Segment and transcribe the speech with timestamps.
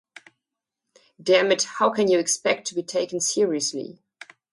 [1.19, 3.99] Der mit "How Can You Expect To Be Taken Seriously?